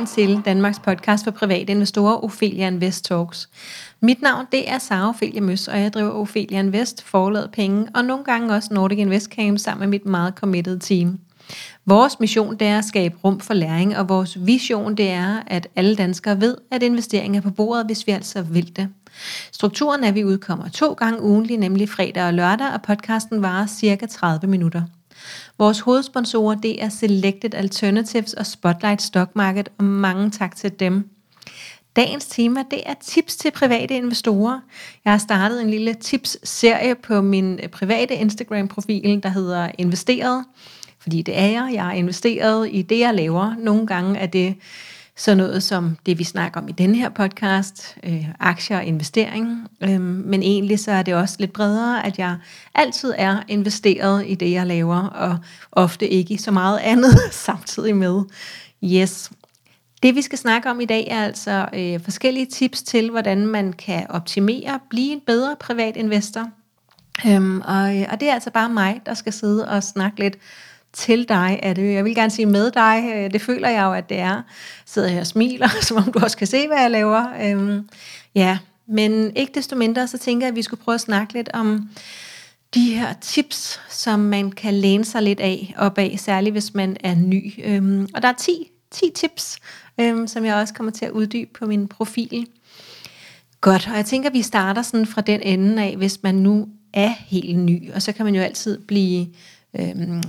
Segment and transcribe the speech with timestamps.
[0.00, 3.48] velkommen til Danmarks podcast for private investorer, Ophelia Invest Talks.
[4.00, 8.04] Mit navn det er Sara Ophelia Møs, og jeg driver Ophelia Invest, forlad penge, og
[8.04, 11.18] nogle gange også Nordic Invest Camp sammen med mit meget committed team.
[11.86, 15.68] Vores mission det er at skabe rum for læring, og vores vision det er, at
[15.76, 18.88] alle danskere ved, at investering er på bordet, hvis vi altså vil det.
[19.52, 23.66] Strukturen er, at vi udkommer to gange ugentlig, nemlig fredag og lørdag, og podcasten varer
[23.66, 24.82] cirka 30 minutter.
[25.58, 31.08] Vores hovedsponsorer det er Selected Alternatives og Spotlight Stock Market, og mange tak til dem.
[31.96, 34.60] Dagens tema det er tips til private investorer.
[35.04, 40.44] Jeg har startet en lille tips-serie på min øh, private Instagram-profil, der hedder Investeret.
[40.98, 41.70] Fordi det er jeg.
[41.72, 43.54] Jeg har investeret i det, jeg laver.
[43.58, 44.54] Nogle gange er det
[45.20, 49.68] sådan noget som det, vi snakker om i denne her podcast, øh, aktier og investering.
[49.80, 52.36] Øh, men egentlig så er det også lidt bredere, at jeg
[52.74, 55.38] altid er investeret i det, jeg laver, og
[55.72, 58.22] ofte ikke i så meget andet samtidig med.
[58.84, 59.30] Yes.
[60.02, 63.72] Det vi skal snakke om i dag er altså øh, forskellige tips til, hvordan man
[63.72, 66.50] kan optimere, blive en bedre privat investor.
[67.26, 70.36] Øhm, og, øh, og det er altså bare mig, der skal sidde og snakke lidt
[70.92, 71.94] til dig er det.
[71.94, 73.12] Jeg vil gerne sige med dig.
[73.14, 74.42] Øh, det føler jeg jo, at det er.
[74.86, 77.26] Sidder her og smiler, som om du også kan se, hvad jeg laver.
[77.42, 77.88] Øhm,
[78.34, 81.48] ja, men ikke desto mindre, så tænker jeg, at vi skulle prøve at snakke lidt
[81.52, 81.88] om
[82.74, 86.96] de her tips, som man kan læne sig lidt af op af, særligt hvis man
[87.00, 87.52] er ny.
[87.64, 89.58] Øhm, og der er 10, 10 tips,
[90.00, 92.46] øhm, som jeg også kommer til at uddybe på min profil.
[93.60, 96.68] Godt, og jeg tænker, at vi starter sådan fra den ende af, hvis man nu
[96.92, 99.26] er helt ny, og så kan man jo altid blive
[99.78, 100.22] øhm,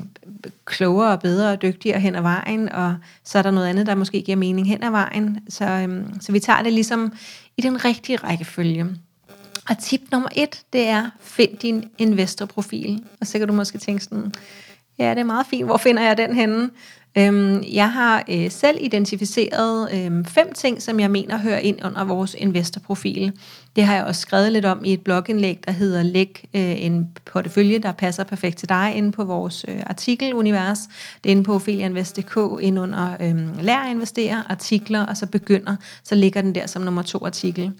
[0.65, 3.95] klogere og bedre og dygtigere hen ad vejen, og så er der noget andet, der
[3.95, 5.39] måske giver mening hen ad vejen.
[5.49, 7.13] Så, øhm, så vi tager det ligesom
[7.57, 8.87] i den rigtige rækkefølge.
[9.69, 13.03] Og tip nummer et, det er, find din investorprofil.
[13.21, 14.33] Og så kan du måske tænke sådan,
[14.99, 16.69] ja, det er meget fint, hvor finder jeg den henne?
[17.17, 22.03] Øhm, jeg har øh, selv identificeret øh, fem ting, som jeg mener hører ind under
[22.03, 23.33] vores investorprofil.
[23.75, 27.09] Det har jeg også skrevet lidt om i et blogindlæg, der hedder Læg øh, en
[27.25, 30.79] portefølje, der passer perfekt til dig, inde på vores øh, artikelunivers.
[31.23, 35.75] Det er inde på opheliainvest.dk, inde under øh, Lær at investere, artikler, og så begynder,
[36.03, 37.71] så ligger den der som nummer to artikel.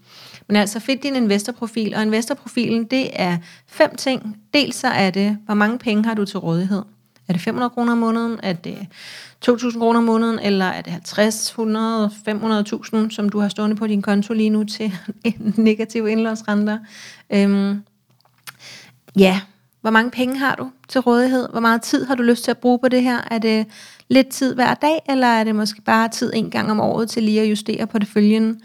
[0.48, 4.36] Men altså, find din investorprofil, og investorprofilen, det er fem ting.
[4.54, 6.82] Dels så er det, hvor mange penge har du til rådighed?
[7.32, 8.40] Er det 500 kroner om måneden?
[8.42, 8.86] Er det
[9.48, 10.38] 2.000 kroner om måneden?
[10.38, 14.64] Eller er det 50, 100, 500.000, som du har stående på din konto lige nu
[14.64, 14.92] til
[15.24, 16.78] en negativ indlånsrenter?
[17.30, 17.82] Øhm,
[19.16, 19.40] ja,
[19.80, 21.48] hvor mange penge har du til rådighed?
[21.50, 23.18] Hvor meget tid har du lyst til at bruge på det her?
[23.30, 23.66] Er det
[24.08, 27.22] lidt tid hver dag, eller er det måske bare tid en gang om året til
[27.22, 28.60] lige at justere på det følgende?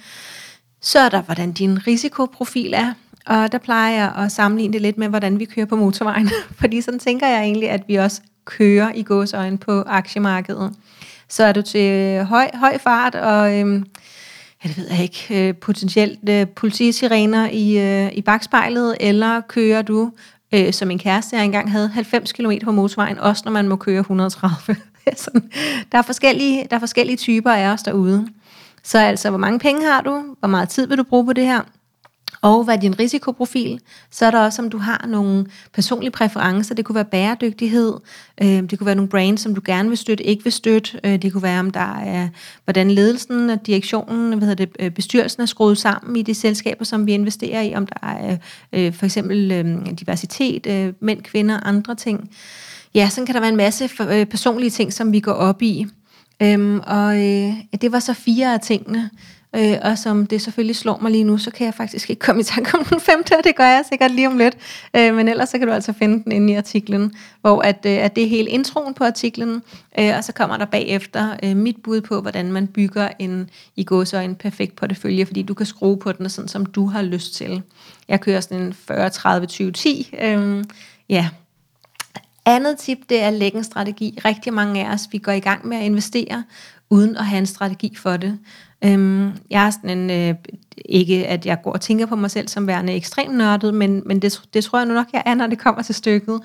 [0.82, 2.94] Så er der, hvordan din risikoprofil er.
[3.28, 6.30] Og der plejer jeg at sammenligne det lidt med, hvordan vi kører på motorvejen.
[6.60, 10.74] Fordi sådan tænker jeg egentlig, at vi også kører i gåsøjne på aktiemarkedet.
[11.30, 13.59] Så er du til høj, høj fart og...
[13.59, 13.81] Øh,
[14.63, 19.81] ja, det ved jeg ikke, øh, potentielt øh, politisirener i, øh, i bagspejlet, eller kører
[19.81, 20.12] du,
[20.53, 23.75] øh, som en kæreste jeg engang havde, 90 km på motorvejen, også når man må
[23.75, 24.75] køre 130.
[25.91, 28.28] der, er forskellige, der er forskellige typer af os derude.
[28.84, 30.24] Så altså, hvor mange penge har du?
[30.40, 31.62] Hvor meget tid vil du bruge på det her?
[32.47, 33.80] Og hvad er din risikoprofil.
[34.12, 36.75] Så er der også, om du har nogle personlige præferencer.
[36.75, 37.94] Det kunne være bæredygtighed.
[38.41, 41.00] Øh, det kunne være nogle brands, som du gerne vil støtte, ikke vil støtte.
[41.03, 42.28] Øh, det kunne være, om der er,
[42.63, 46.86] hvordan ledelsen og direktionen, hvad hedder det, øh, bestyrelsen er skruet sammen i de selskaber,
[46.86, 47.75] som vi investerer i.
[47.75, 48.38] Om der er
[48.74, 52.30] øh, for eksempel øh, diversitet, mænd, kvinder, andre ting.
[52.96, 53.90] Ja, så kan der være en masse
[54.25, 55.86] personlige ting, som vi går op i.
[56.41, 57.16] Øhm, og
[57.81, 59.09] det var så fire af tingene.
[59.57, 62.41] Øh, og som det selvfølgelig slår mig lige nu, så kan jeg faktisk ikke komme
[62.41, 64.57] i tanke om den femte, og det gør jeg sikkert lige om lidt.
[64.94, 67.91] Øh, men ellers så kan du altså finde den inde i artiklen, hvor at, øh,
[67.91, 69.63] at det er hele introen på artiklen,
[70.00, 73.88] øh, og så kommer der bagefter øh, mit bud på, hvordan man bygger en i
[74.06, 77.34] så en perfekt portefølje, fordi du kan skrue på den sådan, som du har lyst
[77.34, 77.62] til.
[78.07, 80.25] Jeg kører sådan en 40-30-20-10.
[80.25, 80.63] Øh,
[81.10, 81.30] ja,
[82.45, 84.19] andet tip, det er at lægge en strategi.
[84.25, 86.44] Rigtig mange af os, vi går i gang med at investere,
[86.89, 88.39] uden at have en strategi for det.
[88.83, 90.35] Øhm, jeg er sådan en, øh,
[90.85, 94.21] ikke at jeg går og tænker på mig selv som værende ekstremt nørdet, men, men
[94.21, 96.39] det, det tror jeg nu nok, jeg er, når det kommer til stykket.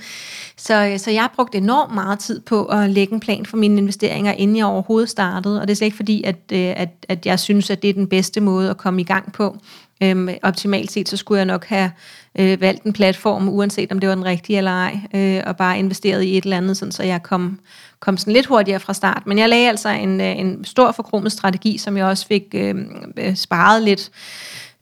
[0.56, 3.56] Så, øh, så jeg har brugt enormt meget tid på at lægge en plan for
[3.56, 6.88] mine investeringer, inden jeg overhovedet startede, og det er slet ikke fordi, at, øh, at,
[7.08, 9.56] at jeg synes, at det er den bedste måde at komme i gang på.
[10.02, 11.90] Øhm, optimalt set, så skulle jeg nok have
[12.38, 15.78] øh, valgt en platform, uanset om det var den rigtige eller ej, øh, og bare
[15.78, 17.60] investeret i et eller andet, sådan, så jeg kom,
[18.00, 19.22] kom sådan lidt hurtigere fra start.
[19.26, 22.74] Men jeg lagde altså en, øh, en stor forkromet strategi, som jeg også fik øh,
[23.16, 24.10] øh, sparet lidt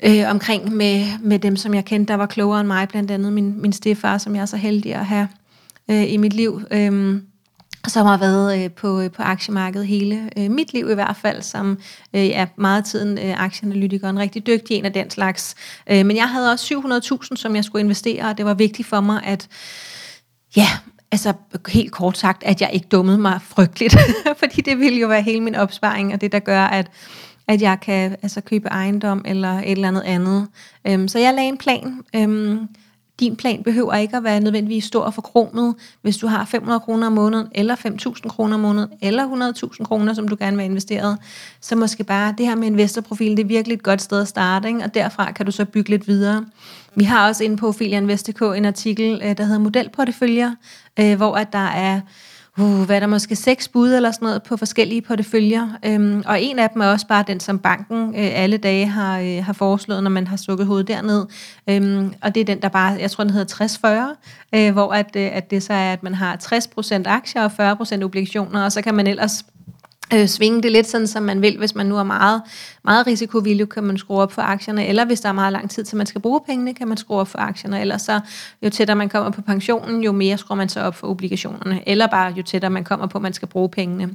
[0.03, 3.33] øh, omkring med, med dem, som jeg kendte, der var klogere end mig, blandt andet
[3.33, 5.29] min, min stefar, som jeg er så heldig at have
[5.91, 6.63] øh, i mit liv.
[6.71, 7.21] Øh,
[7.89, 11.43] som har været øh, på, øh, på aktiemarkedet hele øh, mit liv i hvert fald,
[11.43, 11.79] som
[12.15, 15.55] øh, er meget tiden øh, aktieanalytiker, en rigtig dygtig en af den slags.
[15.91, 16.75] Øh, men jeg havde også
[17.31, 19.49] 700.000, som jeg skulle investere, og det var vigtigt for mig, at
[20.57, 20.69] ja,
[21.13, 21.33] altså
[21.69, 23.97] helt kort sagt, at jeg ikke dummede mig frygteligt,
[24.41, 26.91] fordi det ville jo være hele min opsparing, og det der gør, at
[27.51, 30.49] at jeg kan altså, købe ejendom eller et eller andet andet.
[30.87, 32.01] Øhm, så jeg lagde en plan.
[32.17, 32.69] Øhm,
[33.21, 37.07] din plan behøver ikke at være nødvendigvis stor og forkronet, hvis du har 500 kroner
[37.07, 40.71] om måneden, eller 5.000 kroner om måneden, eller 100.000 kroner, som du gerne vil have
[40.71, 41.19] investeret.
[41.61, 44.69] Så måske bare det her med investorprofil, det er virkelig et godt sted at starte,
[44.69, 44.85] ikke?
[44.85, 46.47] og derfra kan du så bygge lidt videre.
[46.95, 50.55] Vi har også inde på Ophelia Invest.dk en artikel, øh, der hedder Modelporteføljer,
[51.01, 52.01] øh, hvor at der er
[52.61, 55.69] uh, hvad er der måske seks bud eller sådan noget på forskellige porteføljer.
[55.85, 59.21] Øhm, og en af dem er også bare den, som banken øh, alle dage har,
[59.21, 61.27] øh, har foreslået, når man har stukket hovedet derned.
[61.69, 64.15] Øhm, og det er den, der bare, jeg tror, den hedder
[64.55, 67.77] 60-40, øh, hvor at, øh, at det så er, at man har 60% aktier og
[68.01, 69.45] 40% obligationer, og så kan man ellers
[70.15, 71.59] øh, svinge det lidt sådan, som man vil.
[71.59, 72.43] Hvis man nu er meget,
[72.85, 75.85] meget risikovillig, kan man skrue op for aktierne, eller hvis der er meget lang tid
[75.85, 77.81] til, man skal bruge pengene, kan man skrue op for aktierne.
[77.81, 78.21] Ellers så,
[78.63, 81.89] jo tættere man kommer på pensionen, jo mere skruer man så op for obligationerne.
[81.89, 84.15] Eller bare, jo tættere man kommer på, at man skal bruge pengene.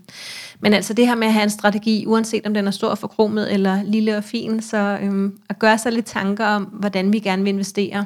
[0.59, 2.97] Men altså det her med at have en strategi, uanset om den er stor og
[2.97, 7.19] forkromet, eller lille og fin, så øhm, at gøre sig lidt tanker om, hvordan vi
[7.19, 8.06] gerne vil investere,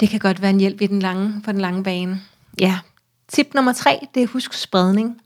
[0.00, 2.20] det kan godt være en hjælp i den lange, på den lange bane.
[2.60, 2.78] Ja,
[3.28, 5.20] tip nummer tre, det er husk spredning.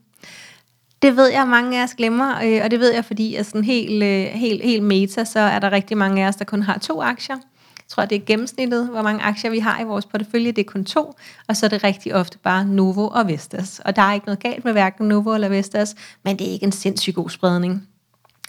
[1.03, 3.63] Det ved jeg, mange af os glemmer, øh, og det ved jeg, fordi at sådan
[3.63, 6.77] helt, øh, helt, helt meta, så er der rigtig mange af os, der kun har
[6.77, 7.35] to aktier.
[7.35, 10.51] Jeg tror, det er gennemsnittet, hvor mange aktier vi har i vores portefølje.
[10.51, 11.13] Det er kun to,
[11.47, 13.81] og så er det rigtig ofte bare Novo og Vestas.
[13.85, 16.65] Og der er ikke noget galt med hverken Novo eller Vestas, men det er ikke
[16.65, 17.87] en sindssygt god spredning.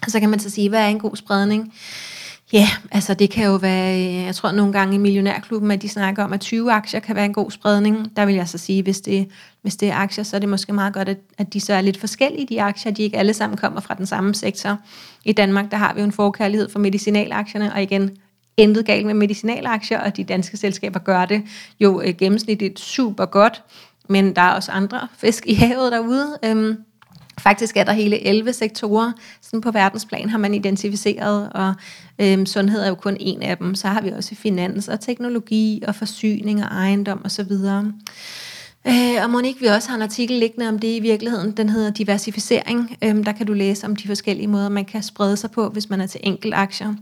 [0.02, 1.74] Og så kan man så sige, hvad er en god spredning?
[2.54, 5.88] Ja, altså det kan jo være, øh, jeg tror nogle gange i Millionærklubben, at de
[5.88, 8.16] snakker om, at 20 aktier kan være en god spredning.
[8.16, 9.28] Der vil jeg så sige, hvis det,
[9.62, 11.80] hvis det er aktier, så er det måske meget godt, at, at de så er
[11.80, 14.78] lidt forskellige, de aktier, de ikke alle sammen kommer fra den samme sektor.
[15.24, 18.10] I Danmark, der har vi jo en forkærlighed for medicinalaktierne, og igen,
[18.56, 21.42] intet galt med medicinalaktier, og de danske selskaber gør det
[21.80, 23.62] jo øh, gennemsnitligt super godt,
[24.08, 26.38] men der er også andre fisk i havet derude.
[26.44, 26.76] Øhm,
[27.44, 31.74] Faktisk er der hele 11 sektorer, sådan på verdensplan har man identificeret, og
[32.18, 33.74] øhm, sundhed er jo kun en af dem.
[33.74, 37.52] Så har vi også finans og teknologi og forsyning og ejendom osv.
[38.88, 41.52] Øh, og må ikke vi også har en artikel liggende om det i virkeligheden.
[41.52, 42.96] Den hedder diversificering.
[43.04, 45.90] Øhm, der kan du læse om de forskellige måder, man kan sprede sig på, hvis
[45.90, 46.94] man er til enkelt aktier.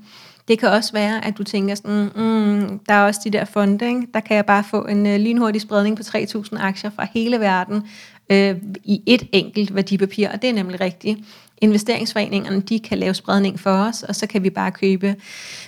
[0.49, 3.88] Det kan også være, at du tænker sådan, mm, der er også de der fonde,
[3.88, 4.06] ikke?
[4.14, 7.82] der kan jeg bare få en øh, lynhurtig spredning på 3.000 aktier fra hele verden
[8.31, 11.19] øh, i et enkelt værdipapir, og det er nemlig rigtigt.
[11.61, 15.17] Investeringsforeningerne, de kan lave spredning for os, og så kan vi bare købe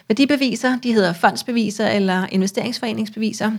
[0.09, 3.53] værdibeviser, de hedder fondsbeviser eller investeringsforeningsbeviser,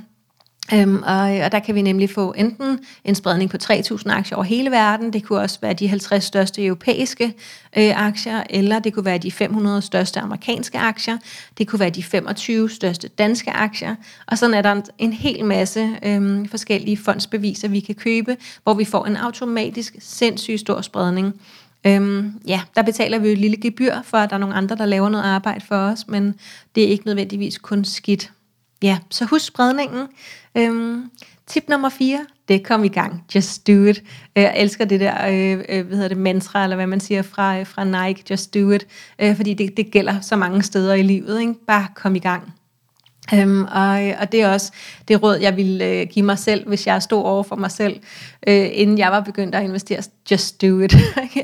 [0.73, 4.43] Øhm, og, og der kan vi nemlig få enten en spredning på 3.000 aktier over
[4.43, 7.33] hele verden, det kunne også være de 50 største europæiske
[7.77, 11.17] øh, aktier, eller det kunne være de 500 største amerikanske aktier,
[11.57, 13.95] det kunne være de 25 største danske aktier,
[14.27, 18.73] og sådan er der en, en hel masse øhm, forskellige fondsbeviser, vi kan købe, hvor
[18.73, 21.41] vi får en automatisk sindssygt stor spredning.
[21.87, 24.75] Øhm, ja, der betaler vi jo et lille gebyr for, at der er nogle andre,
[24.75, 26.35] der laver noget arbejde for os, men
[26.75, 28.31] det er ikke nødvendigvis kun skidt.
[28.83, 30.07] Ja, så husk spredningen.
[30.57, 31.11] Øhm,
[31.47, 33.23] tip nummer 4, det kom i gang.
[33.35, 34.03] Just do it.
[34.35, 37.21] Øh, jeg elsker det der, øh, øh, hvad hedder det, mantra, eller hvad man siger
[37.21, 38.87] fra, øh, fra Nike, just do it.
[39.19, 41.41] Øh, fordi det, det gælder så mange steder i livet.
[41.41, 41.53] Ikke?
[41.67, 42.53] Bare kom i gang.
[43.33, 44.71] Øhm, og, øh, og det er også
[45.07, 47.99] det råd, jeg ville øh, give mig selv, hvis jeg stod over for mig selv,
[48.47, 50.01] øh, inden jeg var begyndt at investere.
[50.31, 50.95] Just do it.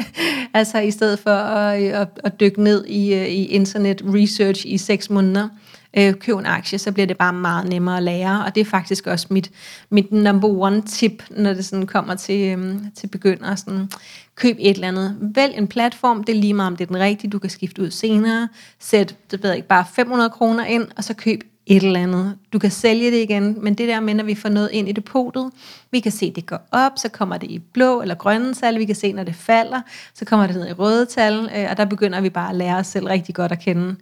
[0.53, 5.09] altså i stedet for at, at, at dykke ned i, i internet research i seks
[5.09, 5.49] måneder,
[5.97, 8.65] øh, køb en aktie, så bliver det bare meget nemmere at lære, og det er
[8.65, 9.51] faktisk også mit,
[9.89, 13.89] mit number one tip, når det sådan kommer til, øh, til begynder, Sådan,
[14.35, 15.17] køb et eller andet.
[15.35, 17.81] Vælg en platform, det er lige meget om det er den rigtige, du kan skifte
[17.81, 18.47] ud senere.
[18.79, 22.37] Sæt, det ved jeg ikke, bare 500 kroner ind, og så køb et eller andet.
[22.53, 24.91] Du kan sælge det igen, men det der med, når vi får noget ind i
[24.91, 25.51] depotet,
[25.91, 28.79] vi kan se, at det går op, så kommer det i blå eller grønne tal,
[28.79, 29.81] vi kan se, når det falder,
[30.13, 32.77] så kommer det ned i røde tal, øh, og der begynder vi bare at lære
[32.77, 33.95] os selv rigtig godt at kende.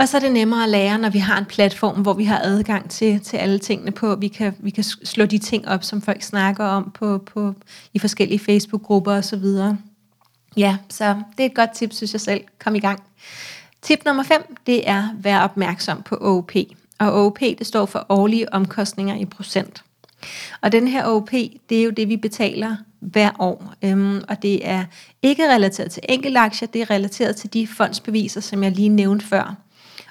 [0.00, 2.38] Og så er det nemmere at lære, når vi har en platform, hvor vi har
[2.38, 4.14] adgang til, til alle tingene på.
[4.14, 7.54] Vi kan, vi kan slå de ting op, som folk snakker om på, på,
[7.94, 9.44] i forskellige Facebook-grupper osv.
[10.56, 11.04] Ja, så
[11.36, 12.40] det er et godt tip, synes jeg selv.
[12.58, 13.02] Kom i gang.
[13.82, 16.52] Tip nummer 5, det er at være opmærksom på OP.
[16.98, 19.84] Og OP, det står for årlige omkostninger i procent.
[20.60, 21.30] Og den her OP,
[21.68, 23.74] det er jo det, vi betaler hver år.
[23.82, 24.84] Øhm, og det er
[25.22, 29.56] ikke relateret til enkeltaktier, det er relateret til de fondsbeviser, som jeg lige nævnte før.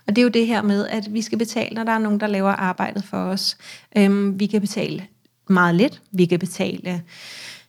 [0.09, 2.19] Og det er jo det her med, at vi skal betale, når der er nogen,
[2.19, 3.57] der laver arbejdet for os.
[3.97, 5.05] Øhm, vi kan betale
[5.49, 6.01] meget lidt.
[6.11, 6.99] Vi kan betale øh,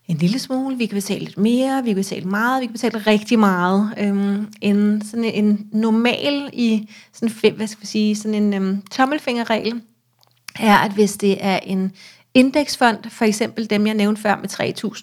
[0.09, 2.99] en lille smule, vi kan betale lidt mere, vi kan betale meget, vi kan betale
[2.99, 3.95] rigtig meget.
[3.99, 9.81] Øhm, en, sådan en normal i sådan, hvad skal vi sige, sådan en øhm, tommelfingerregel
[10.59, 11.93] er, at hvis det er en
[12.35, 14.49] indeksfond, for eksempel dem, jeg nævnte før med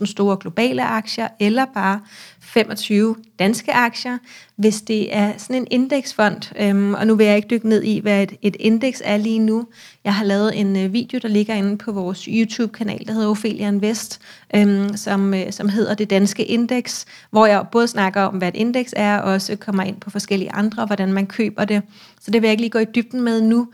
[0.01, 2.01] 3.000 store globale aktier, eller bare
[2.39, 4.17] 25 danske aktier,
[4.56, 6.56] hvis det er sådan en indeksfond.
[6.60, 9.39] Øhm, og nu vil jeg ikke dykke ned i, hvad et, et indeks er lige
[9.39, 9.67] nu.
[10.03, 13.67] Jeg har lavet en øh, video, der ligger inde på vores YouTube-kanal, der hedder Ophelia
[13.67, 14.22] Invest,
[14.56, 18.56] øhm, som, øh, som hedder Det Danske Indeks, hvor jeg både snakker om, hvad et
[18.56, 21.82] indeks er, og også kommer ind på forskellige andre, hvordan man køber det.
[22.22, 23.67] Så det vil jeg ikke lige gå i dybden med nu.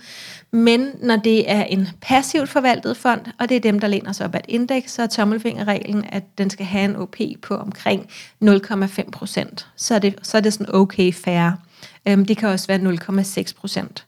[0.51, 4.25] Men når det er en passivt forvaltet fond, og det er dem, der læner sig
[4.25, 8.07] op af et indeks, så er tommelfingerreglen, at den skal have en OP på omkring
[8.43, 9.52] 0,5 procent.
[9.75, 11.51] Så, er det, så er det sådan okay fair.
[12.07, 14.05] Øhm, det kan også være 0,6 procent.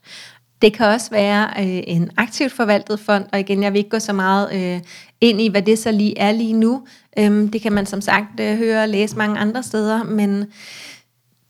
[0.61, 3.99] Det kan også være øh, en aktivt forvaltet fond, og igen, jeg vil ikke gå
[3.99, 4.81] så meget øh,
[5.21, 6.87] ind i, hvad det så lige er lige nu.
[7.19, 10.45] Øhm, det kan man som sagt øh, høre og læse mange andre steder, men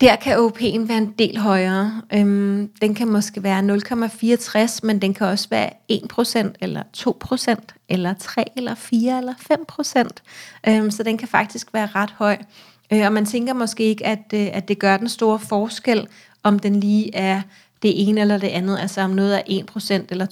[0.01, 2.01] der kan OP'en være en del højere.
[2.13, 7.55] Øhm, den kan måske være 0,64, men den kan også være 1% eller 2%
[7.89, 9.33] eller 3 eller 4 eller
[10.63, 10.69] 5%.
[10.69, 12.37] Øhm, så den kan faktisk være ret høj.
[12.93, 16.07] Øh, og man tænker måske ikke, at, øh, at det gør den store forskel,
[16.43, 17.41] om den lige er
[17.81, 19.63] det ene eller det andet, altså om noget er
[20.01, 20.25] 1% eller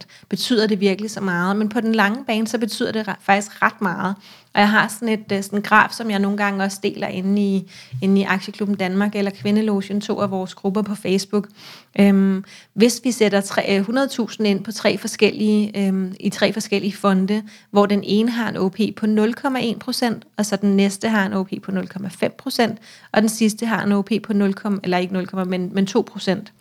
[0.00, 1.56] 2%, betyder det virkelig så meget.
[1.56, 4.14] Men på den lange bane, så betyder det faktisk ret meget.
[4.54, 7.42] Og jeg har sådan et øh, sådan graf, som jeg nogle gange også deler inde
[7.42, 7.70] i,
[8.02, 11.48] inde i Aktieklubben Danmark eller Kvindelogen, to af vores grupper på Facebook.
[12.00, 17.42] Øhm, hvis vi sætter 100.000 øh, ind på tre forskellige, øhm, i tre forskellige fonde,
[17.70, 21.32] hvor den ene har en OP på 0,1 procent, og så den næste har en
[21.32, 22.78] OP på 0,5 procent,
[23.12, 26.52] og den sidste har en OP på 0, eller ikke 0, men, men 2 procent.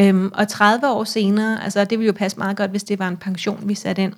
[0.00, 3.08] Øhm, og 30 år senere, altså det ville jo passe meget godt, hvis det var
[3.08, 4.12] en pension, vi satte ind,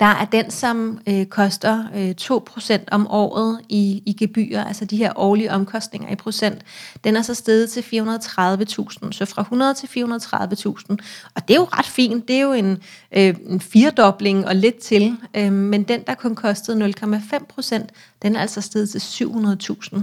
[0.00, 4.96] der er den, som øh, koster øh, 2% om året i, i gebyrer, altså de
[4.96, 6.62] her årlige omkostninger i procent,
[7.04, 10.96] den er så steget til 430.000, så fra 100 til 430.000.
[11.34, 12.78] Og det er jo ret fint, det er jo en,
[13.12, 17.86] øh, en firedobling og lidt til, øh, men den, der kun kostede 0,5%,
[18.22, 20.00] den er altså steget til 700.000.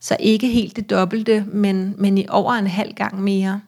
[0.00, 3.60] Så ikke helt det dobbelte, men, men i over en halv gang mere.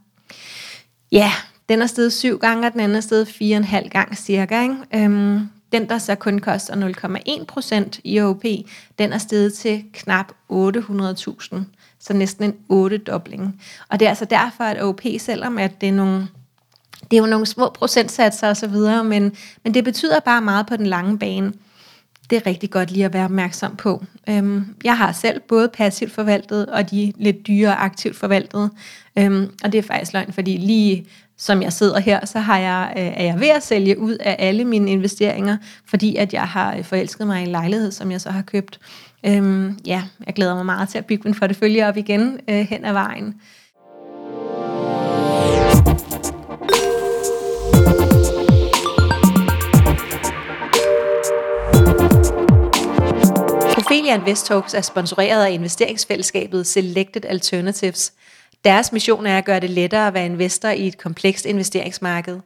[1.13, 1.33] Ja,
[1.69, 4.17] den er steget syv gange, og den anden er steget fire og en halv gang
[4.19, 4.63] cirka.
[4.63, 4.77] Ikke?
[4.95, 6.95] Øhm, den, der så kun koster
[7.39, 8.45] 0,1 procent i OP,
[8.99, 11.57] den er steget til knap 800.000.
[12.01, 13.63] Så næsten en 8 dobling.
[13.89, 16.29] Og det er altså derfor, at OP, selvom at det er nogle
[17.11, 19.33] det er jo nogle små procentsatser og så videre, men,
[19.65, 21.53] men det betyder bare meget på den lange bane.
[22.31, 24.05] Det er rigtig godt lige at være opmærksom på.
[24.29, 28.71] Øhm, jeg har selv både passivt forvaltet og de lidt dyre aktivt forvaltet.
[29.19, 31.07] Øhm, og det er faktisk løgn, fordi lige
[31.39, 34.37] som jeg sidder her, så har jeg, øh, er jeg ved at sælge ud af
[34.39, 38.21] alle mine investeringer, fordi at jeg har øh, forelsket mig i en lejlighed, som jeg
[38.21, 38.81] så har købt.
[39.27, 42.85] Øhm, ja, jeg glæder mig meget til at bygge min portefølje op igen øh, hen
[42.85, 43.35] ad vejen.
[53.77, 58.13] Ophelia Invest Talks er sponsoreret af investeringsfællesskabet Selected Alternatives–
[58.65, 62.41] deres mission er at gøre det lettere at være investor i et komplekst investeringsmarked.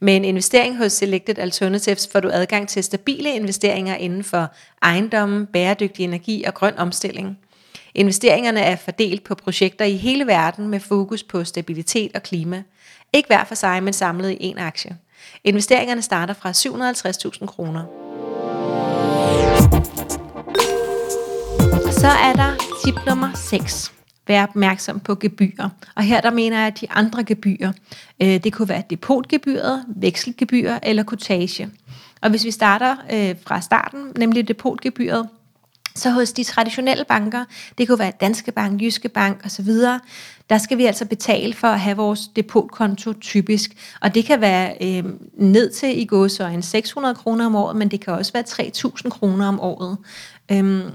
[0.00, 4.52] Med en investering hos Selected Alternatives får du adgang til stabile investeringer inden for
[4.82, 7.38] ejendommen, bæredygtig energi og grøn omstilling.
[7.94, 12.62] Investeringerne er fordelt på projekter i hele verden med fokus på stabilitet og klima.
[13.12, 14.96] Ikke hver for sig, men samlet i én aktie.
[15.44, 17.84] Investeringerne starter fra 750.000 kroner.
[21.90, 23.92] Så er der tip nummer 6
[24.26, 25.68] være opmærksom på gebyrer.
[25.94, 27.72] Og her der mener jeg, at de andre gebyrer,
[28.22, 31.68] øh, det kunne være depotgebyret, vekselgebyr eller kotage.
[32.20, 35.28] Og hvis vi starter øh, fra starten, nemlig depotgebyret,
[35.94, 37.44] så hos de traditionelle banker,
[37.78, 39.70] det kunne være Danske Bank, Jyske Bank osv.,
[40.50, 43.70] der skal vi altså betale for at have vores depotkonto typisk.
[44.00, 45.04] Og det kan være øh,
[45.34, 46.08] ned til i
[46.54, 49.96] en 600 kroner om året, men det kan også være 3.000 kroner om året.
[50.52, 50.90] Øhm,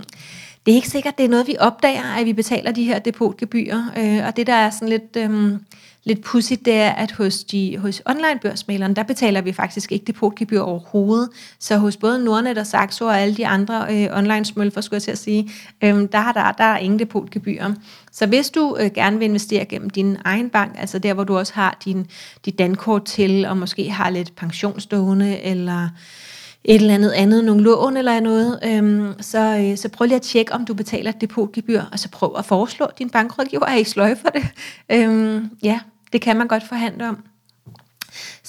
[0.65, 3.85] det er ikke sikkert, det er noget, vi opdager, at vi betaler de her depotgebyrer.
[3.97, 5.59] Øh, og det, der er sådan lidt, øh,
[6.03, 10.61] lidt pudsigt, det er, at hos, de, hos online-børsmalerne, der betaler vi faktisk ikke depotgebyr
[10.61, 11.29] overhovedet.
[11.59, 15.11] Så hos både Nordnet og Saxo og alle de andre øh, online-smølfer, skulle jeg til
[15.11, 15.51] at sige,
[15.81, 17.73] øh, der, har der, der er ingen depotgebyrer.
[18.11, 21.37] Så hvis du øh, gerne vil investere gennem din egen bank, altså der, hvor du
[21.37, 22.07] også har din,
[22.45, 25.89] dit dankort til, og måske har lidt pensionsstående, eller
[26.63, 30.21] et eller andet andet, nogle lån eller noget, øhm, så, øh, så prøv lige at
[30.21, 33.83] tjekke, om du betaler et depotgebyr, og så prøv at foreslå din bankrådgiver, at I
[33.83, 34.43] sløjfer det.
[34.91, 35.79] Øhm, ja,
[36.13, 37.23] det kan man godt forhandle om.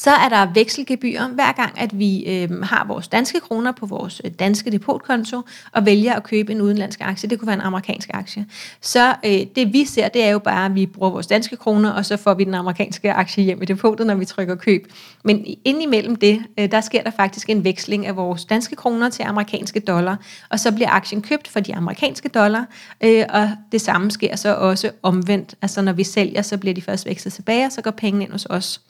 [0.00, 4.20] Så er der vekselgebyr, hver gang at vi øh, har vores danske kroner på vores
[4.24, 5.42] øh, danske depotkonto
[5.72, 8.46] og vælger at købe en udenlandsk aktie, det kunne være en amerikansk aktie.
[8.80, 11.90] Så øh, det vi ser, det er jo bare, at vi bruger vores danske kroner,
[11.90, 14.86] og så får vi den amerikanske aktie hjem i depotet, når vi trykker køb.
[15.24, 19.22] Men indimellem det, øh, der sker der faktisk en veksling af vores danske kroner til
[19.22, 22.66] amerikanske dollar, og så bliver aktien købt for de amerikanske dollar,
[23.00, 25.54] øh, og det samme sker så også omvendt.
[25.62, 28.32] Altså når vi sælger, så bliver de først vekslet tilbage, og så går pengene ind
[28.32, 28.80] hos os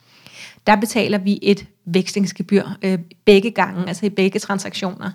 [0.67, 5.11] der betaler vi et vekslingsgebyr øh, begge gange, altså i begge transaktioner.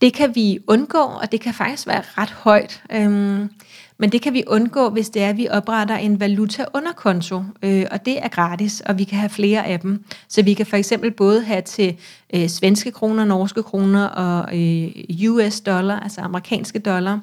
[0.00, 2.82] Det kan vi undgå, og det kan faktisk være ret højt.
[2.92, 3.50] Øhm,
[3.98, 8.06] men det kan vi undgå, hvis det er, at vi opretter en valuta-underkonto, øh, og
[8.06, 10.04] det er gratis, og vi kan have flere af dem.
[10.28, 11.96] Så vi kan for eksempel både have til
[12.34, 14.90] øh, svenske kroner, norske kroner og øh,
[15.28, 17.20] US dollar, altså amerikanske dollar.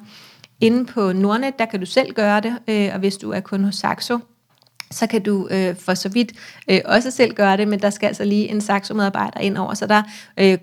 [0.60, 3.64] Inde på Nordnet, der kan du selv gøre det, øh, og hvis du er kun
[3.64, 4.18] hos Saxo,
[4.94, 6.32] så kan du øh, for så vidt
[6.70, 9.74] øh, også selv gøre det, men der skal altså lige en Saxo-medarbejder ind over.
[9.74, 10.02] Så der,
[10.38, 10.58] øh,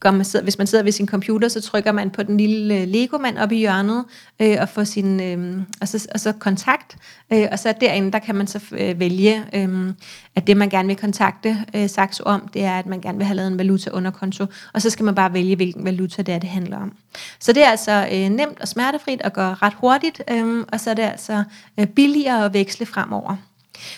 [0.00, 2.88] går man, hvis man sidder ved sin computer, så trykker man på den lille øh,
[2.88, 4.04] Lego-mand oppe i hjørnet,
[4.40, 6.96] øh, og, får sin, øh, og, så, og så kontakt,
[7.32, 9.92] øh, og så derinde, der kan man så øh, vælge, øh,
[10.36, 13.26] at det man gerne vil kontakte øh, Saxo om, det er, at man gerne vil
[13.26, 16.34] have lavet en valuta under konto, og så skal man bare vælge, hvilken valuta det
[16.34, 16.92] er, det handler om.
[17.40, 20.90] Så det er altså øh, nemt og smertefrit og går ret hurtigt, øh, og så
[20.90, 21.44] er det altså
[21.80, 23.36] øh, billigere at veksle fremover.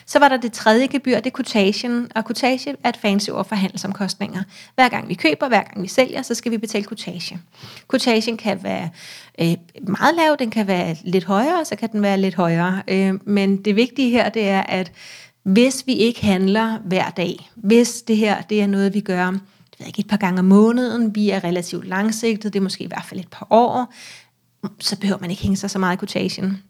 [0.07, 3.49] Så var der det tredje gebyr, det er kutagen, og kutage er et fancy ord
[3.49, 4.43] for handelsomkostninger.
[4.75, 7.39] Hver gang vi køber, hver gang vi sælger, så skal vi betale kutage.
[7.89, 8.91] Kutagen kan være
[9.41, 9.57] øh,
[9.89, 12.83] meget lav, den kan være lidt højere, så kan den være lidt højere.
[12.89, 14.93] Øh, men det vigtige her, det er, at
[15.43, 19.41] hvis vi ikke handler hver dag, hvis det her det er noget, vi gør det
[19.79, 22.87] ved ikke, et par gange om måneden, vi er relativt langsigtet, det er måske i
[22.87, 23.93] hvert fald et par år,
[24.81, 26.63] så behøver man ikke hænge sig så meget i kutagen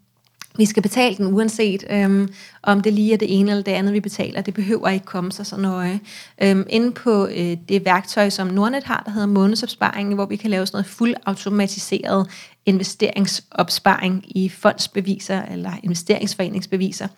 [0.57, 2.29] vi skal betale den uanset, øhm,
[2.63, 4.41] om det lige er det ene eller det andet, vi betaler.
[4.41, 6.01] Det behøver ikke komme sig så nøje.
[6.43, 10.51] Øhm, inde på øh, det værktøj, som Nordnet har, der hedder månedsopsparing, hvor vi kan
[10.51, 12.27] lave sådan noget fuldautomatiseret
[12.67, 17.09] investeringsopsparing i fondsbeviser eller investeringsforeningsbeviser,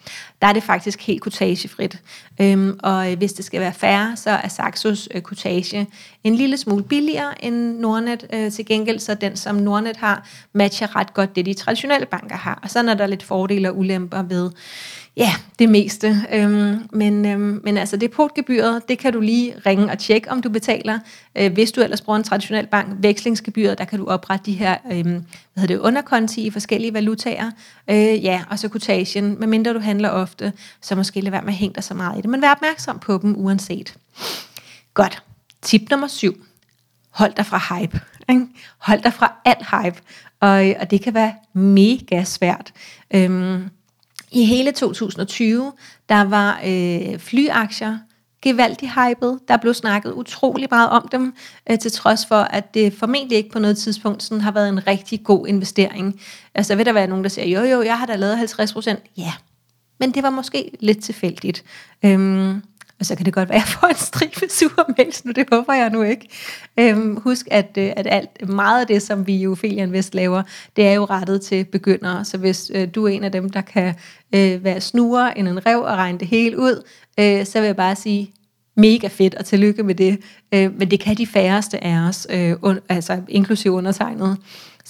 [0.43, 2.03] der er det faktisk helt kutagefrit.
[2.41, 5.87] Øhm, og øh, hvis det skal være færre, så er Saxos øh, kutage
[6.25, 8.27] en lille smule billigere end Nordnet.
[8.33, 12.37] Øh, til gengæld så den, som Nordnet har, matcher ret godt det, de traditionelle banker
[12.37, 12.61] har.
[12.63, 14.51] Og så er der lidt fordele og ulemper ved
[15.17, 16.17] Ja, det meste.
[16.33, 20.49] Øhm, men, øhm, men altså depotgebyret, det kan du lige ringe og tjekke, om du
[20.49, 20.99] betaler.
[21.35, 24.77] Øh, hvis du ellers bruger en traditionel bank, vekslingsgebyret, der kan du oprette de her
[24.93, 25.23] øhm, hvad
[25.57, 27.51] hedder det, underkonti i forskellige valutaer.
[27.91, 31.59] Øh, ja, og så kutagen, Medmindre du handler ofte, så måske lade være med at
[31.59, 32.31] hænge dig så meget i det.
[32.31, 33.97] Men vær opmærksom på dem uanset.
[34.95, 35.23] Godt.
[35.63, 36.45] Tip nummer syv.
[37.11, 38.01] Hold dig fra hype.
[38.29, 38.47] Ikke?
[38.79, 40.03] Hold dig fra alt hype.
[40.41, 42.73] Og, og det kan være mega svært.
[43.15, 43.71] Øhm,
[44.33, 45.73] i hele 2020,
[46.09, 47.99] der var øh, flyaktier
[48.43, 49.41] gevaldigt hypet.
[49.49, 51.35] Der blev snakket utrolig meget om dem,
[51.71, 54.87] øh, til trods for, at det formentlig ikke på noget tidspunkt sådan, har været en
[54.87, 56.21] rigtig god investering.
[56.55, 59.01] Altså vil der være nogen, der siger, jo jo, jeg har da lavet 50 procent.
[59.17, 59.33] Ja,
[60.01, 61.65] men det var måske lidt tilfældigt.
[62.05, 62.63] Øhm,
[63.01, 65.47] og så kan det godt være, at jeg får en stribe sure mails nu, det
[65.53, 66.29] håber jeg nu ikke.
[66.79, 70.43] Øhm, husk, at, øh, at alt, meget af det, som vi i Ophelia Invest laver,
[70.77, 72.25] det er jo rettet til begyndere.
[72.25, 73.95] Så hvis øh, du er en af dem, der kan
[74.35, 76.83] øh, være snure end en rev og regne det hele ud,
[77.21, 78.33] øh, så vil jeg bare sige,
[78.77, 80.21] mega fedt, og tillykke med det.
[80.55, 84.37] Øh, men det kan de færreste af os, øh, un, altså inklusive undertegnet.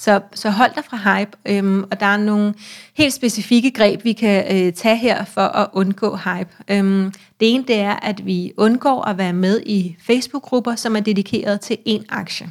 [0.01, 2.53] Så, så hold dig fra hype, øhm, og der er nogle
[2.93, 6.49] helt specifikke greb, vi kan øh, tage her for at undgå hype.
[6.67, 10.99] Øhm, det ene det er, at vi undgår at være med i Facebook-grupper, som er
[10.99, 12.49] dedikeret til én aktie.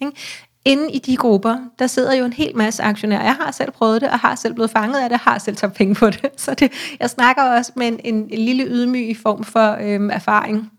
[0.00, 0.12] Ikke?
[0.64, 3.22] Inden i de grupper, der sidder jo en hel masse aktionærer.
[3.22, 5.74] Jeg har selv prøvet det, og har selv blevet fanget af det, har selv taget
[5.74, 6.30] penge på det.
[6.36, 10.72] Så det, jeg snakker også med en, en, en lille ydmyg form for øhm, erfaring.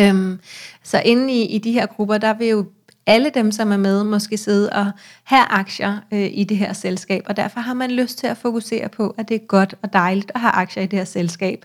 [0.00, 0.40] Øhm,
[0.82, 2.66] så inde i, i de her grupper, der vil jo
[3.08, 4.90] alle dem, som er med, måske sidde og
[5.24, 8.88] have aktier øh, i det her selskab, og derfor har man lyst til at fokusere
[8.88, 11.64] på, at det er godt og dejligt at have aktier i det her selskab.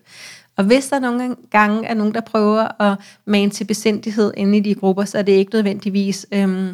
[0.58, 4.62] Og hvis der nogle gange er nogen, der prøver at mane til besindighed inde i
[4.62, 6.74] de grupper, så er det ikke nødvendigvis øhm,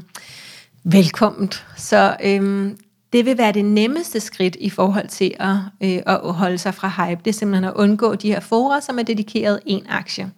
[0.84, 1.66] velkomment.
[1.78, 2.78] Så øhm,
[3.14, 6.88] det vil være det nemmeste skridt i forhold til at, øh, at holde sig fra
[6.88, 7.22] hype.
[7.26, 10.32] Det er simpelthen at undgå de her fora, som er dedikeret en aktie.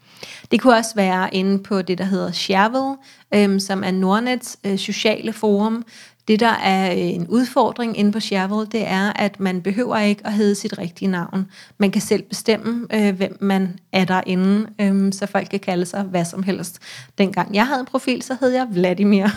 [0.52, 2.96] Det kunne også være inde på det, der hedder Shareville,
[3.34, 5.86] øhm, som er Nordnets øh, sociale forum.
[6.28, 10.28] Det, der er øh, en udfordring inde på Shareville, det er, at man behøver ikke
[10.28, 11.48] at hedde sit rigtige navn.
[11.78, 16.04] Man kan selv bestemme, øh, hvem man er derinde, øh, så folk kan kalde sig
[16.04, 16.80] hvad som helst.
[17.18, 19.28] Dengang jeg havde en profil, så hed jeg Vladimir.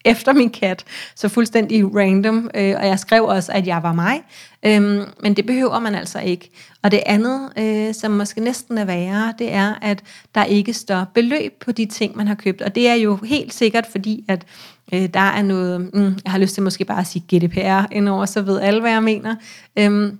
[0.12, 0.84] efter min kat,
[1.14, 4.22] så fuldstændig random, øh, og jeg skrev også, at jeg var mig,
[4.62, 6.50] øhm, men det behøver man altså ikke.
[6.82, 10.02] Og det andet, øh, som måske næsten er værre, det er, at
[10.34, 13.54] der ikke står beløb på de ting, man har købt, og det er jo helt
[13.54, 14.44] sikkert, fordi at
[14.92, 18.26] øh, der er noget, mm, jeg har lyst til måske bare at sige GDPR indover,
[18.26, 19.36] så ved alle, hvad jeg mener,
[19.78, 20.18] øhm,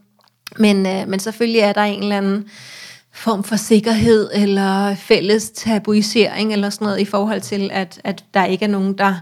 [0.56, 2.48] men, øh, men selvfølgelig er der en eller anden
[3.12, 8.44] form for sikkerhed eller fælles tabuisering eller sådan noget i forhold til, at, at der
[8.44, 9.14] ikke er nogen, der,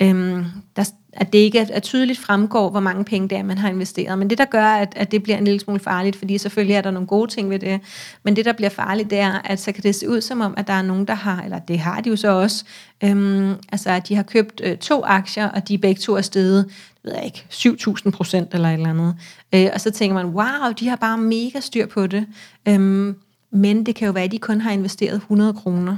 [0.00, 0.44] øhm,
[0.76, 0.84] der
[1.16, 4.18] at det ikke er, tydeligt fremgår, hvor mange penge det er, man har investeret.
[4.18, 6.80] Men det, der gør, at, at det bliver en lille smule farligt, fordi selvfølgelig er
[6.80, 7.80] der nogle gode ting ved det,
[8.22, 10.54] men det, der bliver farligt, det er, at så kan det se ud som om,
[10.56, 12.64] at der er nogen, der har, eller det har de jo så også,
[13.04, 16.70] øhm, altså at de har købt øh, to aktier, og de begge to er steget,
[17.04, 19.14] ved jeg ikke, 7.000 procent eller et eller andet.
[19.54, 22.26] Øh, og så tænker man, wow, de har bare mega styr på det.
[22.68, 23.16] Øhm,
[23.54, 25.96] men det kan jo være, at de kun har investeret 100 kroner.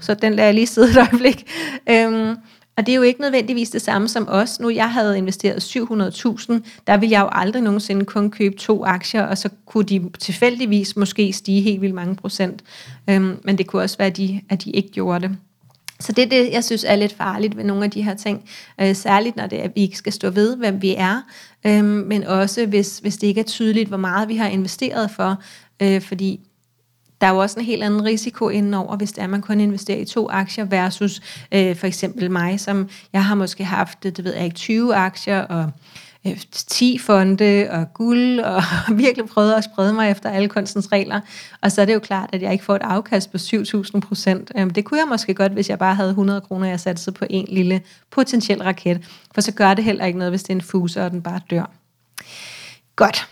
[0.00, 1.50] Så den lader jeg lige sidde et øjeblik.
[1.90, 2.36] Øhm,
[2.76, 4.60] og det er jo ikke nødvendigvis det samme som os.
[4.60, 6.52] Nu jeg havde investeret 700.000,
[6.86, 10.96] der ville jeg jo aldrig nogensinde kun købe to aktier, og så kunne de tilfældigvis
[10.96, 12.62] måske stige helt vildt mange procent.
[13.10, 15.36] Øhm, men det kunne også være, at de, at de ikke gjorde det.
[16.00, 18.44] Så det er det, jeg synes er lidt farligt ved nogle af de her ting.
[18.80, 21.22] Øh, særligt når det er, at vi ikke skal stå ved, hvem vi er,
[21.66, 25.42] øhm, men også hvis, hvis det ikke er tydeligt, hvor meget vi har investeret for.
[25.82, 26.40] Øh, fordi
[27.20, 29.60] der er jo også en helt anden risiko indenover, hvis det er, at man kun
[29.60, 31.20] investerer i to aktier versus
[31.52, 35.40] øh, for eksempel mig, som jeg har måske haft, det ved jeg ikke, 20 aktier
[35.40, 35.70] og
[36.26, 38.62] øh, 10 fonde og guld, og
[38.94, 41.20] virkelig prøvet at sprede mig efter alle kunstens regler.
[41.60, 44.52] Og så er det jo klart, at jeg ikke får et afkast på 7.000 procent.
[44.56, 47.24] Øhm, det kunne jeg måske godt, hvis jeg bare havde 100 kroner, jeg satte på
[47.30, 49.04] en lille potentiel raket.
[49.34, 51.40] For så gør det heller ikke noget, hvis det er en fuser, og den bare
[51.50, 51.70] dør.
[52.96, 53.28] Godt.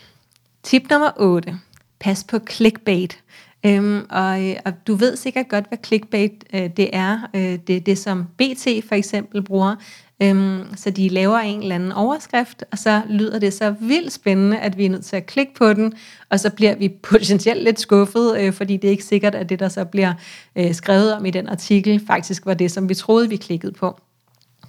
[0.63, 1.59] Tip nummer 8.
[2.03, 3.19] Pas på clickbait.
[3.67, 7.31] Øhm, og, øh, og du ved sikkert godt, hvad clickbait øh, det er.
[7.35, 9.77] Øh, det er det, som BT for eksempel bruger.
[10.23, 14.59] Øhm, så de laver en eller anden overskrift, og så lyder det så vildt spændende,
[14.59, 15.93] at vi er nødt til at klikke på den,
[16.31, 19.59] og så bliver vi potentielt lidt skuffet, øh, fordi det er ikke sikkert, at det,
[19.59, 20.13] der så bliver
[20.57, 24.01] øh, skrevet om i den artikel, faktisk var det, som vi troede, vi klikkede på.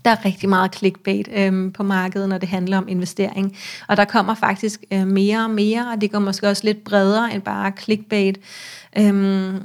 [0.06, 3.58] Der er rigtig meget clickbait øhm, på markedet, når det handler om investering.
[3.88, 7.34] Og der kommer faktisk øh, mere og mere, og det går måske også lidt bredere
[7.34, 8.40] end bare clickbait.
[8.98, 9.60] Øhm,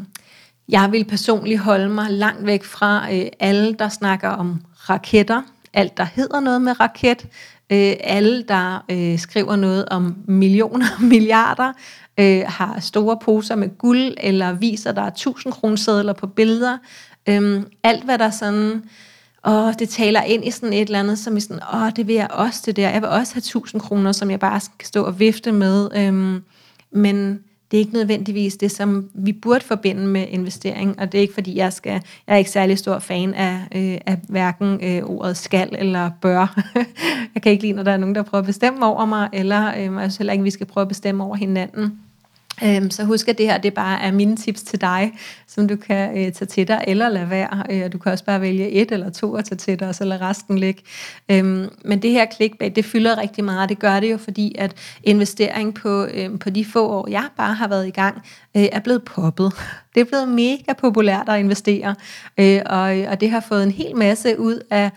[0.68, 5.42] jeg vil personligt holde mig langt væk fra øh, alle, der snakker om raketter.
[5.74, 7.26] Alt, der hedder noget med raket.
[7.72, 11.72] Øh, alle, der øh, skriver noget om millioner og milliarder,
[12.18, 16.78] øh, har store poser med guld, eller viser, der er 1000 kronesedler på billeder.
[17.28, 18.82] Øh, alt, hvad der sådan
[19.48, 22.14] og det taler ind i sådan et eller andet, som i sådan, åh, det vil
[22.14, 22.90] jeg også, det der.
[22.90, 25.88] Jeg vil også have 1000 kroner, som jeg bare skal stå og vifte med.
[25.96, 26.42] Øhm,
[26.90, 31.22] men det er ikke nødvendigvis det, som vi burde forbinde med investering, og det er
[31.22, 31.92] ikke fordi, jeg skal,
[32.26, 36.62] jeg er ikke særlig stor fan af, øh, af hverken øh, ordet skal eller bør.
[37.34, 39.68] jeg kan ikke lide, når der er nogen, der prøver at bestemme over mig, eller
[39.68, 42.00] øh, jeg synes heller ikke, at vi skal prøve at bestemme over hinanden.
[42.64, 45.12] Øhm, så husk, at det her det bare er mine tips til dig,
[45.46, 47.62] som du kan øh, tage til dig eller lade være.
[47.70, 50.04] Øh, du kan også bare vælge et eller to at tage til dig, og så
[50.04, 50.82] lade resten ligge.
[51.28, 53.68] Øhm, men det her clickbait, det fylder rigtig meget.
[53.68, 57.54] Det gør det jo, fordi at investering på, øh, på de få år, jeg bare
[57.54, 58.16] har været i gang,
[58.56, 59.52] øh, er blevet poppet.
[59.94, 61.94] Det er blevet mega populært at investere,
[62.38, 64.90] øh, og, og det har fået en hel masse ud af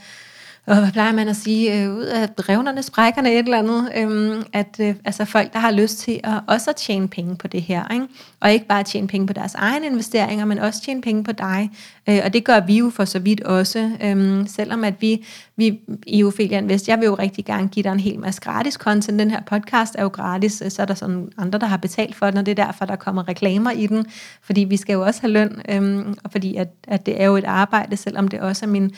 [0.68, 4.44] og hvad plejer man at sige, øh, ud af revnerne, sprækkerne, et eller andet, øh,
[4.54, 7.62] at øh, altså folk, der har lyst til at også at tjene penge på det
[7.62, 8.08] her, ikke?
[8.40, 11.72] og ikke bare tjene penge på deres egne investeringer, men også tjene penge på dig.
[12.10, 15.80] Øh, og det gør vi jo for så vidt også, øh, selvom at vi, vi
[16.08, 19.20] i Ophelia Invest, jeg vil jo rigtig gerne give dig en hel masse gratis content.
[19.20, 22.16] Den her podcast er jo gratis, øh, så er der sådan andre, der har betalt
[22.16, 24.06] for den, og det er derfor, der kommer reklamer i den,
[24.42, 27.36] fordi vi skal jo også have løn, øh, og fordi at, at det er jo
[27.38, 28.92] et arbejde, selvom det også er min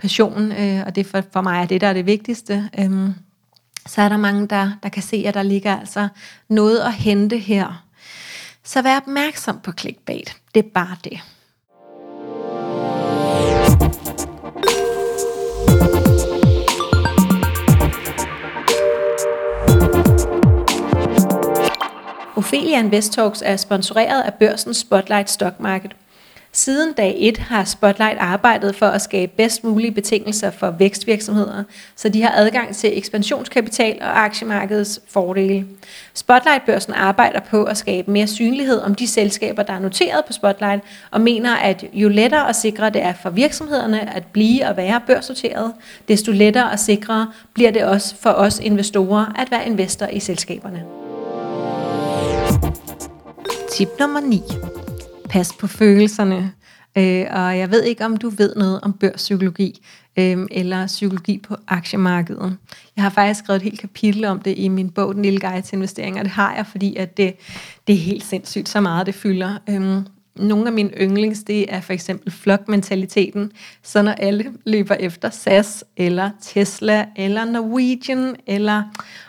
[0.00, 2.70] passion, øh, og det for, for mig er det, der er det vigtigste.
[2.78, 3.10] Øh,
[3.86, 6.08] så er der mange, der, der kan se, at der ligger altså
[6.48, 7.86] noget at hente her.
[8.64, 10.36] Så vær opmærksom på clickbait.
[10.54, 11.20] Det er bare det.
[22.36, 25.96] Ophelia Invest Talks er sponsoreret af børsens Spotlight Stock Market–
[26.52, 31.64] Siden dag 1 har Spotlight arbejdet for at skabe bedst mulige betingelser for vækstvirksomheder,
[31.96, 35.66] så de har adgang til ekspansionskapital og aktiemarkedets fordele.
[36.14, 40.82] Spotlight-børsen arbejder på at skabe mere synlighed om de selskaber, der er noteret på Spotlight,
[41.10, 45.00] og mener, at jo lettere og sikre det er for virksomhederne at blive og være
[45.06, 45.72] børsnoteret,
[46.08, 50.84] desto lettere og sikrere bliver det også for os investorer at være investor i selskaberne.
[53.72, 54.42] Tip nummer 9
[55.30, 56.52] passe på følelserne.
[56.98, 61.56] Øh, og jeg ved ikke, om du ved noget om børspsykologi øh, eller psykologi på
[61.68, 62.56] aktiemarkedet.
[62.96, 65.62] Jeg har faktisk skrevet et helt kapitel om det i min bog, Den lille guide
[65.62, 66.22] til investeringer.
[66.22, 67.34] Det har jeg, fordi at det,
[67.86, 69.58] det er helt sindssygt, så meget det fylder.
[69.68, 70.02] Øh,
[70.40, 73.52] nogle af mine yndlings, det er for eksempel flokmentaliteten.
[73.82, 78.82] Så når alle løber efter SAS, eller Tesla, eller Norwegian, eller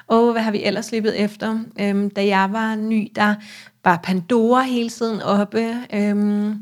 [0.09, 1.59] åh, hvad har vi ellers løbet efter?
[1.79, 3.35] Øhm, da jeg var ny, der
[3.83, 5.75] var Pandora hele tiden oppe.
[5.93, 6.61] Øhm,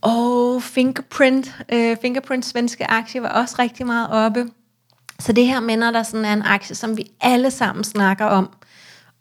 [0.00, 4.46] og Fingerprint, øh, Fingerprint svenske aktie var også rigtig meget oppe.
[5.20, 8.48] Så det her minder der sådan er en aktie, som vi alle sammen snakker om,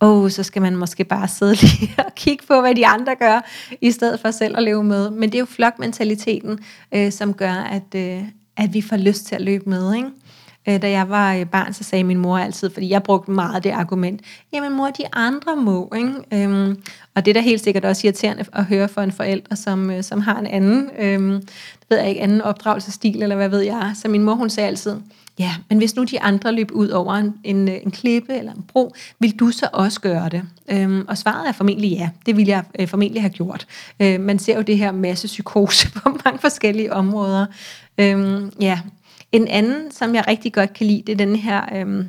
[0.02, 3.50] oh, så skal man måske bare sidde lige og kigge på, hvad de andre gør,
[3.82, 5.10] i stedet for selv at leve med.
[5.10, 6.60] Men det er jo flokmentaliteten,
[6.92, 8.24] øh, som gør, at, øh,
[8.58, 9.96] at vi får lyst til at løbe med.
[9.96, 10.10] Ikke?
[10.70, 13.64] Øh, da jeg var øh, barn, så sagde min mor altid, fordi jeg brugte meget
[13.64, 14.22] det argument,
[14.54, 15.94] jamen mor, de andre må.
[15.96, 16.14] Ikke?
[16.34, 16.84] Øhm,
[17.16, 20.04] og det er da helt sikkert også irriterende at høre for en forælder, som, øh,
[20.04, 21.42] som har en anden, øhm,
[21.90, 23.92] ved jeg ikke, anden opdragelsesstil, eller hvad ved jeg.
[24.02, 24.96] Så min mor, hun sagde altid,
[25.40, 28.64] Ja, men hvis nu de andre løb ud over en, en, en klippe eller en
[28.68, 30.44] bro, vil du så også gøre det?
[30.70, 32.10] Øhm, og svaret er formentlig ja.
[32.26, 33.68] Det vil jeg øh, formentlig have gjort.
[34.00, 37.46] Øh, man ser jo det her masse psykose på mange forskellige områder.
[37.98, 38.80] Øhm, ja.
[39.32, 41.62] En anden, som jeg rigtig godt kan lide, det er den her...
[41.76, 42.06] Øhm,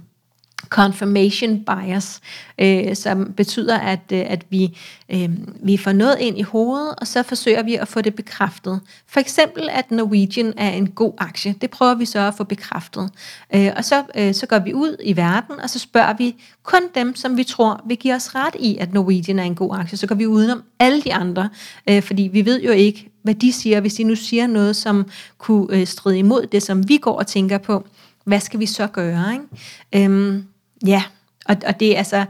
[0.73, 2.21] confirmation bias,
[2.59, 5.31] øh, som betyder, at, øh, at vi, øh,
[5.63, 8.81] vi får noget ind i hovedet, og så forsøger vi at få det bekræftet.
[9.07, 11.55] For eksempel, at Norwegian er en god aktie.
[11.61, 13.11] Det prøver vi så at få bekræftet.
[13.55, 16.83] Øh, og så, øh, så går vi ud i verden, og så spørger vi kun
[16.95, 19.99] dem, som vi tror vil give os ret i, at Norwegian er en god aktie.
[19.99, 21.49] Så går vi udenom alle de andre,
[21.89, 25.07] øh, fordi vi ved jo ikke, hvad de siger, hvis de nu siger noget, som
[25.39, 27.85] kunne øh, stride imod det, som vi går og tænker på.
[28.25, 29.33] Hvad skal vi så gøre?
[29.33, 30.05] Ikke?
[30.07, 30.47] Øhm,
[30.87, 31.03] Ja,
[31.47, 32.25] og, og det er altså...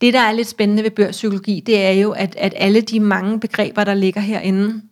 [0.00, 3.40] Det, der er lidt spændende ved børspsykologi, det er jo, at, at alle de mange
[3.40, 4.82] begreber, der ligger herinde,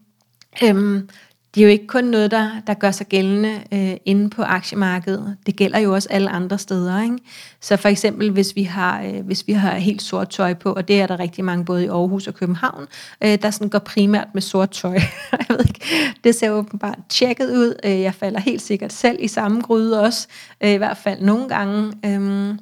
[0.63, 1.09] øhm,
[1.55, 5.37] det er jo ikke kun noget, der, der gør sig gældende øh, inde på aktiemarkedet.
[5.47, 7.03] Det gælder jo også alle andre steder.
[7.03, 7.19] Ikke?
[7.61, 10.89] Så for eksempel, hvis vi, har, øh, hvis vi har helt sort tøj på, og
[10.89, 12.87] det er der rigtig mange både i Aarhus og København,
[13.25, 14.93] øh, der sådan går primært med sort tøj.
[15.33, 15.81] jeg ved ikke,
[16.25, 17.75] det ser åbenbart tjekket ud.
[17.85, 20.29] Øh, jeg falder helt sikkert selv i samme gryde også,
[20.61, 21.93] øh, i hvert fald nogle gange.
[22.05, 22.55] Øh,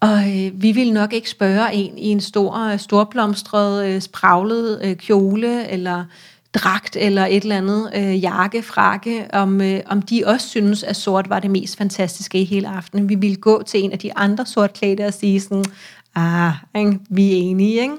[0.00, 4.80] og øh, vi vil nok ikke spørge en i en stor, øh, storblomstret, øh, spraglet
[4.84, 6.04] øh, kjole, eller
[6.54, 10.96] dragt, eller et eller andet øh, jakke, frakke, om, øh, om de også synes, at
[10.96, 13.08] sort var det mest fantastiske i hele aftenen.
[13.08, 15.64] Vi ville gå til en af de andre sortklædte og sige sådan,
[16.14, 16.98] ah, ikke?
[17.08, 17.94] vi er enige, ikke?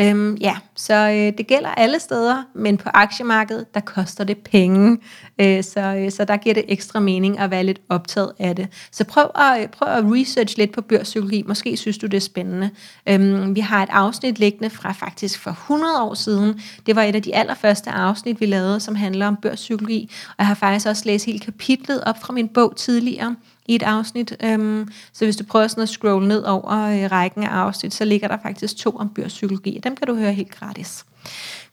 [0.00, 4.98] Øhm, ja, så øh, det gælder alle steder, men på aktiemarkedet, der koster det penge.
[5.40, 8.68] Øh, så, øh, så der giver det ekstra mening at være lidt optaget af det.
[8.92, 11.42] Så prøv at, øh, prøv at research lidt på børspsykologi.
[11.46, 12.70] Måske synes du, det er spændende.
[13.08, 16.60] Øhm, vi har et afsnit liggende fra faktisk for 100 år siden.
[16.86, 20.10] Det var et af de allerførste afsnit, vi lavede, som handler om børspsykologi.
[20.28, 23.36] Og jeg har faktisk også læst hele kapitlet op fra min bog tidligere
[23.68, 24.36] i et afsnit.
[24.44, 28.04] Øhm, så hvis du prøver sådan at scrolle ned over øh, rækken af afsnit, så
[28.04, 29.80] ligger der faktisk to om børspsykologi.
[29.84, 31.04] Dem kan du høre helt gratis.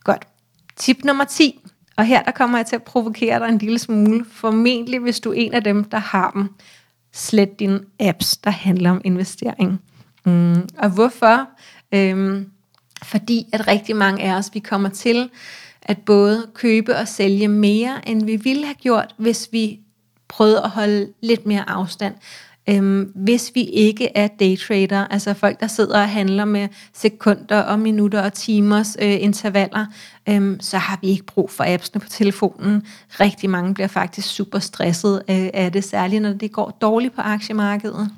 [0.04, 0.28] Godt.
[0.76, 1.60] Tip nummer 10.
[1.98, 4.26] Og her der kommer jeg til at provokere dig en lille smule.
[4.32, 6.50] Formentlig hvis du er en af dem, der har dem.
[7.14, 9.82] Slet dine apps, der handler om investering.
[10.26, 10.68] Mm.
[10.78, 11.48] Og hvorfor?
[11.92, 12.50] Øhm,
[13.04, 15.30] fordi at rigtig mange af os, vi kommer til
[15.82, 19.80] at både købe og sælge mere, end vi ville have gjort, hvis vi
[20.28, 22.16] prøvet at holde lidt mere afstand.
[22.70, 27.80] Øhm, hvis vi ikke er daytrader, altså folk, der sidder og handler med sekunder og
[27.80, 29.86] minutter og timers øh, intervaller,
[30.30, 32.84] øhm, så har vi ikke brug for appsene på telefonen.
[33.10, 37.22] Rigtig mange bliver faktisk super stresset øh, af det, særligt når det går dårligt på
[37.22, 38.10] aktiemarkedet.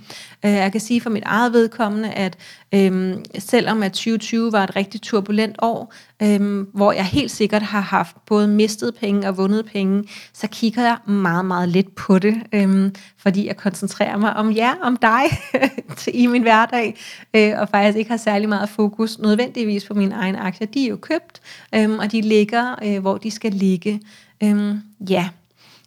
[0.46, 2.38] Øh, jeg kan sige for mit eget vedkommende, at
[2.74, 7.80] øh, selvom at 2020 var et rigtig turbulent år, øh, hvor jeg helt sikkert har
[7.80, 12.36] haft både mistet penge og vundet penge, så kigger jeg meget, meget lidt på det,
[12.54, 15.24] øh, fordi jeg koncentrerer mig om jer, om dig
[16.24, 16.98] i min hverdag,
[17.34, 20.68] øh, og faktisk ikke har særlig meget fokus nødvendigvis på mine egne aktier.
[20.68, 21.42] De er jo købt,
[21.76, 24.02] øh, og de ligger, øh, hvor de skal ligge.
[24.44, 24.76] Øh,
[25.10, 25.30] ja,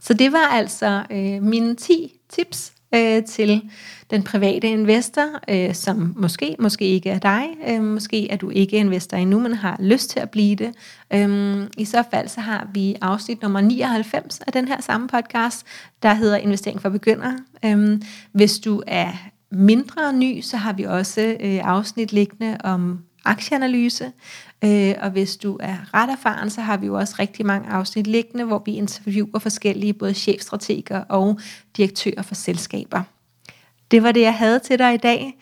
[0.02, 3.70] så det var altså øh, mine 10 tips øh, til
[4.10, 8.76] den private investor, øh, som måske, måske ikke er dig, øh, måske er du ikke
[8.76, 10.74] investor endnu, men har lyst til at blive det.
[11.12, 15.66] Øh, I så fald så har vi afsnit nummer 99 af den her samme podcast,
[16.02, 17.38] der hedder Investering for Begyndere.
[17.64, 18.00] Øh,
[18.32, 19.12] hvis du er
[19.50, 24.12] mindre ny, så har vi også øh, afsnit liggende om aktieanalyse.
[24.64, 28.06] Øh, og hvis du er ret erfaren, så har vi jo også rigtig mange afsnit
[28.06, 31.40] liggende, hvor vi interviewer forskellige både chefstrateger og
[31.76, 33.02] direktører for selskaber.
[33.90, 35.38] Det var det, jeg havde til dig i dag.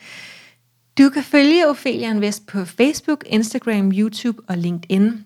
[0.99, 5.25] Du kan følge Ophelia Invest på Facebook, Instagram, YouTube og LinkedIn.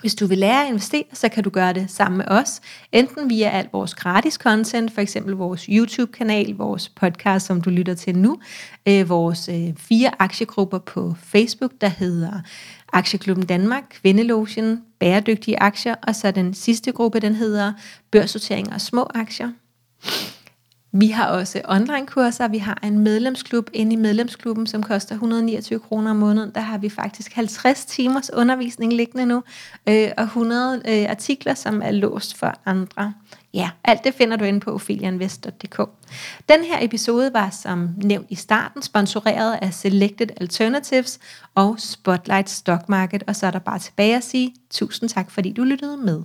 [0.00, 2.60] Hvis du vil lære at investere, så kan du gøre det sammen med os,
[2.92, 7.94] enten via alt vores gratis content, for eksempel vores YouTube-kanal, vores podcast, som du lytter
[7.94, 8.38] til nu,
[8.88, 12.40] øh, vores øh, fire aktiegrupper på Facebook, der hedder
[12.92, 17.72] Aktieklubben Danmark, Kvindelogen, Bæredygtige Aktier, og så den sidste gruppe, den hedder
[18.10, 19.50] Børssortering og Små Aktier.
[20.98, 22.48] Vi har også online-kurser.
[22.48, 26.50] Vi har en medlemsklub inde i medlemsklubben, som koster 129 kroner om måneden.
[26.54, 29.42] Der har vi faktisk 50 timers undervisning liggende nu,
[29.88, 33.12] øh, og 100 øh, artikler, som er låst for andre.
[33.54, 35.80] Ja, alt det finder du inde på ophelianvest.dk.
[36.48, 41.18] Den her episode var som nævnt i starten sponsoreret af Selected Alternatives
[41.54, 45.52] og Spotlight Stock Market, og så er der bare tilbage at sige tusind tak, fordi
[45.52, 46.22] du lyttede med.